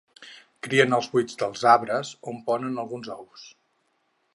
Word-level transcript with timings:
Crien 0.67 0.95
en 0.97 1.05
buits 1.11 1.39
dels 1.43 1.67
arbres 1.75 2.15
on 2.33 2.43
ponen 2.51 2.85
alguns 2.87 3.15
ous. 3.21 3.51